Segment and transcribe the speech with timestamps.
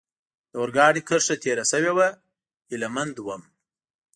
[0.51, 2.07] د اورګاډي کرښه تېره شوې وه،
[2.69, 3.41] هیله مند ووم.